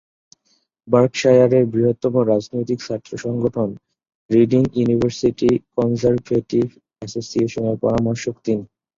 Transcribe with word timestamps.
বার্কশায়ারের 0.87 1.63
বৃহত্তম 1.73 2.13
রাজনৈতিক 2.31 2.79
ছাত্র 2.83 3.11
সংগঠন 3.17 3.69
রিডিং 4.29 4.63
ইউনিভার্সিটি 4.75 5.49
কনজারভেটিভ 5.75 6.65
অ্যাসোসিয়েশনের 6.97 7.77
পরামর্শক 7.83 8.35
তিনি। 8.45 8.63